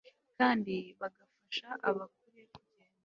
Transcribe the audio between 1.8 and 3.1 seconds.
abakure kugenda